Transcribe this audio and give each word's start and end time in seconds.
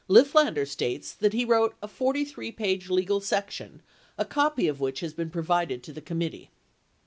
Lifflander 0.09 0.67
states 0.67 1.15
he 1.31 1.45
wrote 1.45 1.75
a 1.79 1.87
43 1.87 2.51
page 2.53 2.89
legal 2.89 3.21
section, 3.21 3.83
a 4.17 4.25
copy 4.25 4.67
of 4.67 4.79
which 4.79 5.01
has 5.01 5.13
been 5.13 5.29
provided 5.29 5.83
to 5.83 5.93
the 5.93 6.01
committee. 6.01 6.49